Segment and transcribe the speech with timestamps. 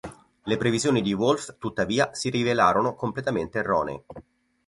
[0.43, 4.03] Le previsioni di Wolff, tuttavia, si rivelarono completamente erronee.